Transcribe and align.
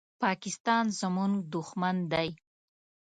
پاکستان 0.23 0.85
زمونږ 0.99 1.33
دوښمن 1.53 1.97
دی 2.11 2.29